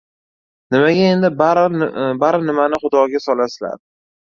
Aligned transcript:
—Nimaga 0.71 1.03
endi 1.09 1.29
bari 2.23 2.41
nimani 2.47 2.83
xudoga 2.87 3.25
solasizlar?! 3.29 3.79